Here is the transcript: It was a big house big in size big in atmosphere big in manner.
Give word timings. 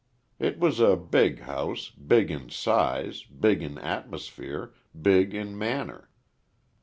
It 0.39 0.57
was 0.57 0.79
a 0.79 0.95
big 0.95 1.41
house 1.41 1.91
big 1.91 2.31
in 2.31 2.49
size 2.49 3.21
big 3.21 3.61
in 3.61 3.77
atmosphere 3.77 4.73
big 4.99 5.35
in 5.35 5.55
manner. 5.55 6.09